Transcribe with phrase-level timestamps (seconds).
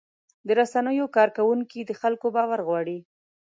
[0.47, 2.97] د رسنیو کارکوونکي د خلکو باور غواړي.